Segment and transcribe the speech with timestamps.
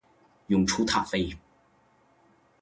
[0.47, 1.37] 永雏塔菲